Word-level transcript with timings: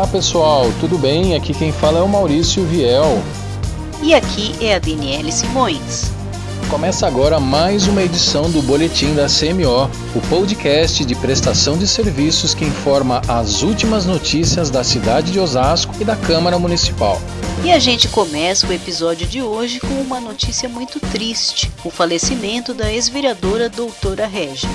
Olá 0.00 0.08
pessoal, 0.08 0.72
tudo 0.80 0.96
bem? 0.96 1.36
Aqui 1.36 1.52
quem 1.52 1.70
fala 1.70 1.98
é 1.98 2.02
o 2.02 2.08
Maurício 2.08 2.64
Viel. 2.64 3.22
E 4.02 4.14
aqui 4.14 4.54
é 4.58 4.74
a 4.74 4.78
Daniele 4.78 5.30
Simões. 5.30 6.10
Começa 6.70 7.06
agora 7.06 7.38
mais 7.38 7.86
uma 7.86 8.02
edição 8.02 8.50
do 8.50 8.62
Boletim 8.62 9.12
da 9.12 9.26
CMO, 9.26 9.90
o 10.16 10.20
podcast 10.30 11.04
de 11.04 11.14
prestação 11.14 11.76
de 11.76 11.86
serviços 11.86 12.54
que 12.54 12.64
informa 12.64 13.20
as 13.28 13.60
últimas 13.62 14.06
notícias 14.06 14.70
da 14.70 14.82
cidade 14.82 15.32
de 15.32 15.38
Osasco 15.38 15.94
e 16.00 16.04
da 16.04 16.16
Câmara 16.16 16.58
Municipal. 16.58 17.20
E 17.62 17.70
a 17.70 17.78
gente 17.78 18.08
começa 18.08 18.66
o 18.66 18.72
episódio 18.72 19.26
de 19.26 19.42
hoje 19.42 19.80
com 19.80 20.00
uma 20.00 20.18
notícia 20.18 20.66
muito 20.66 20.98
triste: 21.12 21.70
o 21.84 21.90
falecimento 21.90 22.72
da 22.72 22.90
ex-vereadora 22.90 23.68
doutora 23.68 24.26
Régia. 24.26 24.70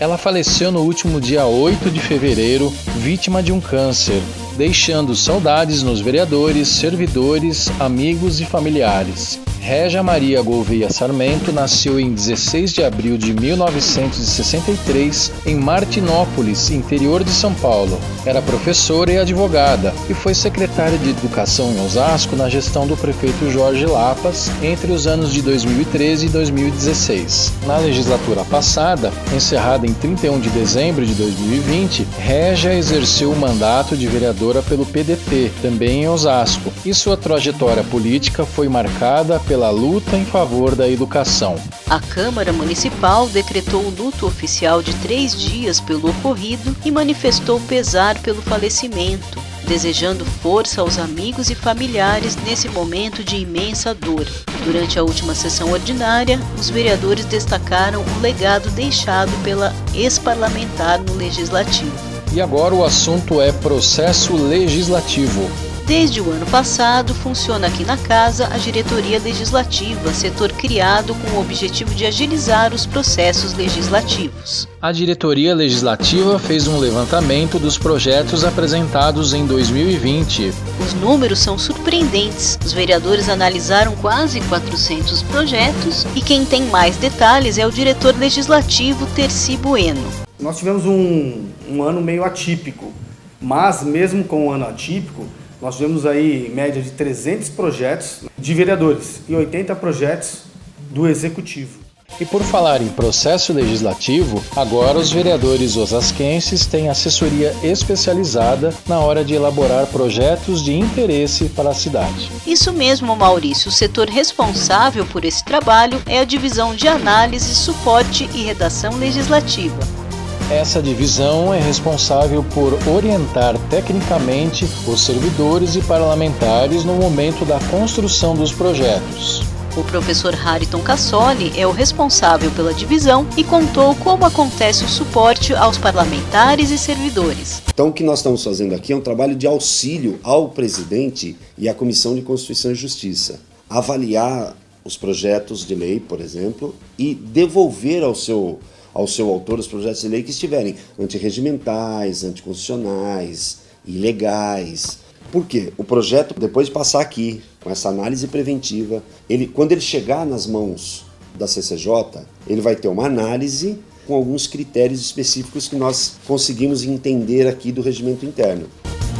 Ela 0.00 0.16
faleceu 0.16 0.72
no 0.72 0.80
último 0.80 1.20
dia 1.20 1.44
8 1.44 1.90
de 1.90 2.00
fevereiro, 2.00 2.72
vítima 2.96 3.42
de 3.42 3.52
um 3.52 3.60
câncer, 3.60 4.22
deixando 4.56 5.14
saudades 5.14 5.82
nos 5.82 6.00
vereadores, 6.00 6.68
servidores, 6.68 7.70
amigos 7.80 8.40
e 8.40 8.44
familiares. 8.44 9.40
Régia 9.64 10.02
Maria 10.02 10.42
Gouveia 10.42 10.90
Sarmento 10.90 11.50
nasceu 11.50 11.98
em 11.98 12.12
16 12.12 12.70
de 12.70 12.84
abril 12.84 13.16
de 13.16 13.32
1963 13.32 15.32
em 15.46 15.54
Martinópolis, 15.54 16.70
interior 16.70 17.24
de 17.24 17.30
São 17.30 17.54
Paulo. 17.54 17.98
Era 18.26 18.42
professora 18.42 19.10
e 19.10 19.16
advogada 19.16 19.94
e 20.10 20.12
foi 20.12 20.34
secretária 20.34 20.98
de 20.98 21.08
Educação 21.08 21.72
em 21.72 21.82
Osasco 21.82 22.36
na 22.36 22.50
gestão 22.50 22.86
do 22.86 22.94
prefeito 22.94 23.50
Jorge 23.50 23.86
Lapas 23.86 24.50
entre 24.62 24.92
os 24.92 25.06
anos 25.06 25.32
de 25.32 25.40
2013 25.40 26.26
e 26.26 26.28
2016. 26.28 27.54
Na 27.66 27.78
legislatura 27.78 28.44
passada, 28.44 29.10
encerrada 29.34 29.86
em 29.86 29.94
31 29.94 30.40
de 30.40 30.50
dezembro 30.50 31.06
de 31.06 31.14
2020, 31.14 32.06
Régia 32.18 32.74
exerceu 32.74 33.32
o 33.32 33.36
mandato 33.36 33.96
de 33.96 34.06
vereadora 34.06 34.60
pelo 34.60 34.84
PDT, 34.84 35.50
também 35.62 36.02
em 36.02 36.08
Osasco, 36.08 36.70
e 36.84 36.92
sua 36.92 37.16
trajetória 37.16 37.82
política 37.82 38.44
foi 38.44 38.68
marcada 38.68 39.40
pela 39.40 39.53
pela 39.54 39.70
luta 39.70 40.16
em 40.16 40.24
favor 40.24 40.74
da 40.74 40.88
educação. 40.88 41.54
A 41.88 42.00
Câmara 42.00 42.52
Municipal 42.52 43.28
decretou 43.28 43.82
o 43.82 43.90
luto 43.90 44.26
oficial 44.26 44.82
de 44.82 44.92
três 44.94 45.32
dias 45.32 45.80
pelo 45.80 46.10
ocorrido 46.10 46.76
e 46.84 46.90
manifestou 46.90 47.60
pesar 47.60 48.20
pelo 48.20 48.42
falecimento, 48.42 49.40
desejando 49.64 50.24
força 50.24 50.80
aos 50.80 50.98
amigos 50.98 51.50
e 51.50 51.54
familiares 51.54 52.34
nesse 52.34 52.68
momento 52.68 53.22
de 53.22 53.36
imensa 53.36 53.94
dor. 53.94 54.26
Durante 54.64 54.98
a 54.98 55.04
última 55.04 55.36
sessão 55.36 55.70
ordinária, 55.70 56.40
os 56.58 56.68
vereadores 56.68 57.24
destacaram 57.24 58.02
o 58.02 58.20
legado 58.20 58.68
deixado 58.70 59.30
pela 59.44 59.72
ex-parlamentar 59.94 61.00
no 61.00 61.14
Legislativo. 61.14 61.92
E 62.32 62.40
agora 62.40 62.74
o 62.74 62.84
assunto 62.84 63.40
é 63.40 63.52
processo 63.52 64.34
legislativo. 64.34 65.48
Desde 65.86 66.18
o 66.18 66.30
ano 66.30 66.46
passado, 66.46 67.14
funciona 67.14 67.66
aqui 67.66 67.84
na 67.84 67.98
casa 67.98 68.48
a 68.50 68.56
Diretoria 68.56 69.18
Legislativa, 69.18 70.14
setor 70.14 70.50
criado 70.50 71.14
com 71.14 71.36
o 71.36 71.40
objetivo 71.42 71.94
de 71.94 72.06
agilizar 72.06 72.72
os 72.72 72.86
processos 72.86 73.52
legislativos. 73.52 74.66
A 74.80 74.90
Diretoria 74.90 75.54
Legislativa 75.54 76.38
fez 76.38 76.66
um 76.66 76.78
levantamento 76.78 77.58
dos 77.58 77.76
projetos 77.76 78.44
apresentados 78.44 79.34
em 79.34 79.44
2020. 79.44 80.54
Os 80.80 80.94
números 80.94 81.40
são 81.40 81.58
surpreendentes. 81.58 82.58
Os 82.64 82.72
vereadores 82.72 83.28
analisaram 83.28 83.94
quase 83.96 84.40
400 84.40 85.22
projetos 85.24 86.06
e 86.16 86.22
quem 86.22 86.46
tem 86.46 86.62
mais 86.64 86.96
detalhes 86.96 87.58
é 87.58 87.66
o 87.66 87.70
diretor 87.70 88.16
legislativo 88.16 89.06
Terci 89.14 89.58
Bueno. 89.58 90.02
Nós 90.40 90.56
tivemos 90.56 90.86
um, 90.86 91.44
um 91.68 91.82
ano 91.82 92.00
meio 92.00 92.24
atípico, 92.24 92.90
mas 93.38 93.82
mesmo 93.82 94.24
com 94.24 94.46
o 94.46 94.46
um 94.46 94.50
ano 94.50 94.66
atípico, 94.66 95.26
nós 95.64 95.76
tivemos 95.76 96.04
aí 96.04 96.46
em 96.46 96.50
média 96.50 96.82
de 96.82 96.90
300 96.90 97.48
projetos 97.48 98.24
de 98.36 98.52
vereadores 98.52 99.22
e 99.26 99.34
80 99.34 99.74
projetos 99.76 100.42
do 100.90 101.08
executivo. 101.08 101.82
E 102.20 102.26
por 102.26 102.42
falar 102.42 102.82
em 102.82 102.88
processo 102.88 103.50
legislativo, 103.50 104.44
agora 104.54 104.98
os 104.98 105.10
vereadores 105.10 105.74
osasquenses 105.74 106.66
têm 106.66 106.90
assessoria 106.90 107.54
especializada 107.62 108.74
na 108.86 109.00
hora 109.00 109.24
de 109.24 109.32
elaborar 109.32 109.86
projetos 109.86 110.62
de 110.62 110.74
interesse 110.74 111.46
para 111.46 111.70
a 111.70 111.74
cidade. 111.74 112.30
Isso 112.46 112.70
mesmo, 112.70 113.16
Maurício. 113.16 113.70
O 113.70 113.72
setor 113.72 114.10
responsável 114.10 115.06
por 115.06 115.24
esse 115.24 115.42
trabalho 115.42 115.98
é 116.04 116.18
a 116.18 116.24
divisão 116.24 116.74
de 116.74 116.86
análise, 116.86 117.54
suporte 117.54 118.28
e 118.34 118.42
redação 118.42 118.98
legislativa. 118.98 120.03
Essa 120.50 120.82
divisão 120.82 121.54
é 121.54 121.58
responsável 121.58 122.44
por 122.52 122.74
orientar 122.86 123.58
tecnicamente 123.70 124.66
os 124.86 125.00
servidores 125.00 125.74
e 125.74 125.80
parlamentares 125.80 126.84
no 126.84 126.96
momento 126.96 127.46
da 127.46 127.58
construção 127.70 128.36
dos 128.36 128.52
projetos. 128.52 129.42
O 129.74 129.82
professor 129.84 130.34
Hariton 130.34 130.80
Cassoli 130.80 131.50
é 131.56 131.66
o 131.66 131.72
responsável 131.72 132.50
pela 132.50 132.74
divisão 132.74 133.26
e 133.38 133.42
contou 133.42 133.94
como 133.96 134.26
acontece 134.26 134.84
o 134.84 134.88
suporte 134.88 135.54
aos 135.54 135.78
parlamentares 135.78 136.70
e 136.70 136.76
servidores. 136.76 137.62
Então, 137.72 137.88
o 137.88 137.92
que 137.92 138.04
nós 138.04 138.18
estamos 138.18 138.44
fazendo 138.44 138.74
aqui 138.74 138.92
é 138.92 138.96
um 138.96 139.00
trabalho 139.00 139.34
de 139.34 139.46
auxílio 139.46 140.20
ao 140.22 140.50
presidente 140.50 141.38
e 141.56 141.70
à 141.70 141.74
Comissão 141.74 142.14
de 142.14 142.20
Constituição 142.20 142.70
e 142.70 142.74
Justiça. 142.74 143.40
Avaliar 143.68 144.54
os 144.84 144.98
projetos 144.98 145.66
de 145.66 145.74
lei, 145.74 145.98
por 145.98 146.20
exemplo, 146.20 146.74
e 146.98 147.14
devolver 147.14 148.04
ao 148.04 148.14
seu 148.14 148.60
ao 148.94 149.08
seu 149.08 149.28
autor 149.28 149.58
os 149.58 149.66
projetos 149.66 150.00
de 150.00 150.08
lei 150.08 150.22
que 150.22 150.30
estiverem 150.30 150.76
antirregimentais, 150.98 152.22
anticonstitucionais, 152.22 153.58
ilegais. 153.84 154.98
Por 155.32 155.44
quê? 155.44 155.72
O 155.76 155.82
projeto, 155.82 156.38
depois 156.38 156.68
de 156.68 156.72
passar 156.72 157.00
aqui, 157.00 157.42
com 157.62 157.70
essa 157.70 157.88
análise 157.88 158.28
preventiva, 158.28 159.02
ele, 159.28 159.48
quando 159.48 159.72
ele 159.72 159.80
chegar 159.80 160.24
nas 160.24 160.46
mãos 160.46 161.04
da 161.36 161.48
CCJ, 161.48 162.22
ele 162.46 162.60
vai 162.60 162.76
ter 162.76 162.88
uma 162.88 163.06
análise 163.06 163.78
com 164.06 164.14
alguns 164.14 164.46
critérios 164.46 165.00
específicos 165.00 165.66
que 165.66 165.76
nós 165.76 166.16
conseguimos 166.26 166.84
entender 166.84 167.48
aqui 167.48 167.72
do 167.72 167.82
regimento 167.82 168.24
interno. 168.24 168.68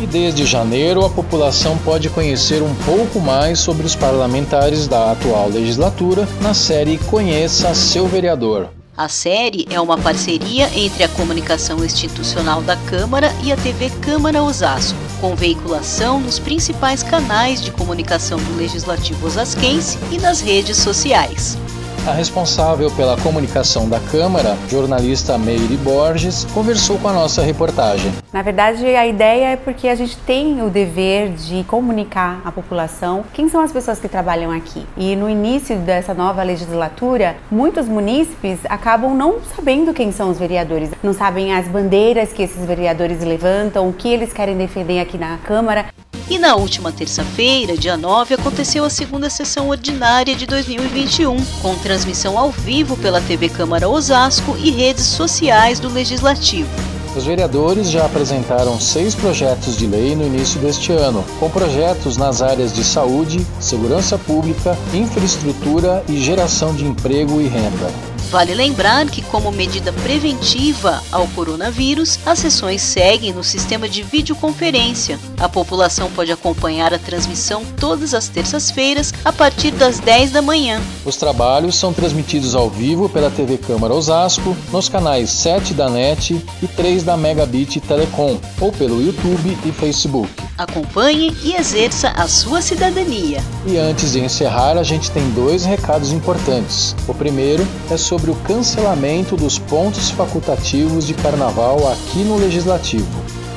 E 0.02 0.06
desde 0.06 0.44
janeiro, 0.44 1.04
a 1.04 1.10
população 1.10 1.78
pode 1.78 2.10
conhecer 2.10 2.62
um 2.62 2.74
pouco 2.84 3.20
mais 3.20 3.60
sobre 3.60 3.86
os 3.86 3.94
parlamentares 3.94 4.86
da 4.86 5.12
atual 5.12 5.48
legislatura 5.48 6.28
na 6.42 6.52
série 6.52 6.98
Conheça 6.98 7.74
seu 7.74 8.06
vereador. 8.06 8.70
A 8.96 9.08
série 9.08 9.66
é 9.70 9.80
uma 9.80 9.98
parceria 9.98 10.70
entre 10.72 11.02
a 11.02 11.08
comunicação 11.08 11.84
institucional 11.84 12.62
da 12.62 12.76
Câmara 12.76 13.34
e 13.42 13.50
a 13.50 13.56
TV 13.56 13.90
Câmara 14.00 14.40
Osasco, 14.40 14.96
com 15.20 15.34
veiculação 15.34 16.20
nos 16.20 16.38
principais 16.38 17.02
canais 17.02 17.60
de 17.60 17.72
comunicação 17.72 18.38
do 18.38 18.56
Legislativo 18.56 19.26
Osasquense 19.26 19.98
e 20.12 20.18
nas 20.18 20.40
redes 20.40 20.76
sociais. 20.76 21.58
A 22.06 22.12
responsável 22.12 22.90
pela 22.90 23.16
comunicação 23.16 23.88
da 23.88 23.98
Câmara, 23.98 24.58
jornalista 24.68 25.38
Meire 25.38 25.74
Borges, 25.78 26.44
conversou 26.52 26.98
com 26.98 27.08
a 27.08 27.14
nossa 27.14 27.40
reportagem. 27.40 28.12
Na 28.30 28.42
verdade, 28.42 28.84
a 28.84 29.06
ideia 29.06 29.52
é 29.52 29.56
porque 29.56 29.88
a 29.88 29.94
gente 29.94 30.14
tem 30.18 30.62
o 30.62 30.68
dever 30.68 31.30
de 31.30 31.64
comunicar 31.64 32.42
à 32.44 32.52
população 32.52 33.24
quem 33.32 33.48
são 33.48 33.62
as 33.62 33.72
pessoas 33.72 33.98
que 33.98 34.06
trabalham 34.06 34.50
aqui. 34.50 34.84
E 34.98 35.16
no 35.16 35.30
início 35.30 35.78
dessa 35.78 36.12
nova 36.12 36.42
legislatura, 36.42 37.36
muitos 37.50 37.88
munícipes 37.88 38.58
acabam 38.68 39.14
não 39.14 39.36
sabendo 39.56 39.94
quem 39.94 40.12
são 40.12 40.28
os 40.28 40.38
vereadores, 40.38 40.90
não 41.02 41.14
sabem 41.14 41.54
as 41.54 41.66
bandeiras 41.68 42.34
que 42.34 42.42
esses 42.42 42.66
vereadores 42.66 43.24
levantam, 43.24 43.88
o 43.88 43.94
que 43.94 44.08
eles 44.08 44.30
querem 44.30 44.58
defender 44.58 45.00
aqui 45.00 45.16
na 45.16 45.38
Câmara. 45.38 45.86
E 46.28 46.38
na 46.38 46.56
última 46.56 46.90
terça-feira, 46.90 47.76
dia 47.76 47.98
9, 47.98 48.34
aconteceu 48.34 48.82
a 48.82 48.88
segunda 48.88 49.28
sessão 49.28 49.68
ordinária 49.68 50.34
de 50.34 50.46
2021, 50.46 51.36
com 51.60 51.74
transmissão 51.76 52.38
ao 52.38 52.50
vivo 52.50 52.96
pela 52.96 53.20
TV 53.20 53.50
Câmara 53.50 53.88
Osasco 53.88 54.56
e 54.56 54.70
redes 54.70 55.04
sociais 55.04 55.78
do 55.78 55.88
Legislativo. 55.88 56.70
Os 57.14 57.24
vereadores 57.24 57.90
já 57.90 58.06
apresentaram 58.06 58.80
seis 58.80 59.14
projetos 59.14 59.76
de 59.76 59.86
lei 59.86 60.16
no 60.16 60.26
início 60.26 60.58
deste 60.58 60.92
ano, 60.92 61.22
com 61.38 61.48
projetos 61.50 62.16
nas 62.16 62.40
áreas 62.40 62.72
de 62.72 62.82
saúde, 62.82 63.46
segurança 63.60 64.16
pública, 64.16 64.76
infraestrutura 64.94 66.02
e 66.08 66.16
geração 66.16 66.74
de 66.74 66.86
emprego 66.86 67.40
e 67.40 67.46
renda. 67.46 68.13
Vale 68.34 68.52
lembrar 68.52 69.08
que, 69.08 69.22
como 69.22 69.52
medida 69.52 69.92
preventiva 69.92 71.00
ao 71.12 71.24
coronavírus, 71.28 72.18
as 72.26 72.40
sessões 72.40 72.82
seguem 72.82 73.32
no 73.32 73.44
sistema 73.44 73.88
de 73.88 74.02
videoconferência. 74.02 75.20
A 75.38 75.48
população 75.48 76.10
pode 76.10 76.32
acompanhar 76.32 76.92
a 76.92 76.98
transmissão 76.98 77.64
todas 77.78 78.12
as 78.12 78.26
terças-feiras 78.26 79.14
a 79.24 79.32
partir 79.32 79.70
das 79.70 80.00
10 80.00 80.32
da 80.32 80.42
manhã. 80.42 80.82
Os 81.04 81.14
trabalhos 81.14 81.76
são 81.76 81.92
transmitidos 81.92 82.56
ao 82.56 82.68
vivo 82.68 83.08
pela 83.08 83.30
TV 83.30 83.56
Câmara 83.56 83.94
Osasco, 83.94 84.56
nos 84.72 84.88
canais 84.88 85.30
7 85.30 85.72
da 85.72 85.88
NET 85.88 86.44
e 86.60 86.66
3 86.66 87.04
da 87.04 87.16
Megabit 87.16 87.80
Telecom, 87.82 88.40
ou 88.60 88.72
pelo 88.72 89.00
YouTube 89.00 89.56
e 89.64 89.70
Facebook. 89.70 90.43
Acompanhe 90.56 91.36
e 91.42 91.56
exerça 91.56 92.10
a 92.10 92.28
sua 92.28 92.62
cidadania. 92.62 93.42
E 93.66 93.76
antes 93.76 94.12
de 94.12 94.20
encerrar, 94.20 94.78
a 94.78 94.84
gente 94.84 95.10
tem 95.10 95.28
dois 95.30 95.64
recados 95.64 96.12
importantes. 96.12 96.94
O 97.08 97.14
primeiro 97.14 97.66
é 97.90 97.96
sobre 97.96 98.30
o 98.30 98.36
cancelamento 98.36 99.36
dos 99.36 99.58
pontos 99.58 100.10
facultativos 100.10 101.06
de 101.06 101.14
carnaval 101.14 101.90
aqui 101.90 102.20
no 102.20 102.36
Legislativo. 102.36 103.08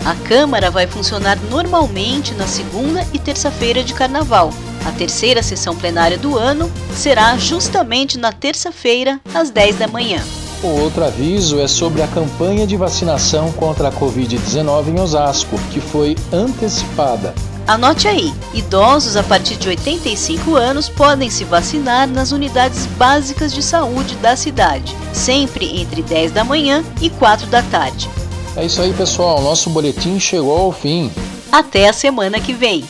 A 0.03 0.15
Câmara 0.27 0.71
vai 0.71 0.88
funcionar 0.88 1.38
normalmente 1.51 2.33
na 2.33 2.47
segunda 2.47 3.05
e 3.13 3.19
terça-feira 3.19 3.83
de 3.83 3.93
carnaval. 3.93 4.51
A 4.83 4.91
terceira 4.91 5.43
sessão 5.43 5.75
plenária 5.75 6.17
do 6.17 6.35
ano 6.35 6.71
será 6.95 7.38
justamente 7.38 8.17
na 8.17 8.31
terça-feira, 8.31 9.19
às 9.35 9.51
10 9.51 9.77
da 9.77 9.88
manhã. 9.88 10.23
O 10.63 10.81
outro 10.81 11.06
aviso 11.06 11.59
é 11.59 11.68
sobre 11.68 12.01
a 12.01 12.07
campanha 12.07 12.65
de 12.65 12.75
vacinação 12.75 13.51
contra 13.51 13.89
a 13.89 13.92
Covid-19 13.92 14.88
em 14.88 15.00
Osasco, 15.00 15.56
que 15.71 15.80
foi 15.80 16.15
antecipada. 16.33 17.36
Anote 17.68 18.07
aí: 18.07 18.33
idosos 18.56 19.15
a 19.15 19.21
partir 19.21 19.56
de 19.57 19.69
85 19.69 20.56
anos 20.56 20.89
podem 20.89 21.30
se 21.30 21.44
vacinar 21.44 22.07
nas 22.07 22.31
unidades 22.31 22.88
básicas 22.98 23.54
de 23.54 23.62
saúde 23.62 24.15
da 24.15 24.36
cidade, 24.36 24.95
sempre 25.13 25.80
entre 25.80 26.01
10 26.01 26.31
da 26.31 26.44
manhã 26.44 26.83
e 27.01 27.10
4 27.10 27.45
da 27.48 27.62
tarde. 27.62 28.10
É 28.56 28.65
isso 28.65 28.81
aí, 28.81 28.92
pessoal. 28.94 29.39
Nosso 29.42 29.69
boletim 29.69 30.19
chegou 30.19 30.57
ao 30.57 30.71
fim. 30.71 31.12
Até 31.51 31.88
a 31.88 31.94
semana 31.94 32.39
que 32.39 32.53
vem. 32.53 32.83